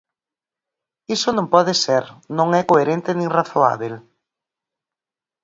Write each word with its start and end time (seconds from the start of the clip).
Iso 1.15 1.29
non 1.33 1.51
pode 1.53 1.73
ser, 1.83 2.03
non 2.37 2.47
é 2.59 2.61
coherente 2.69 3.11
nin 3.13 3.29
razoábel. 3.37 3.95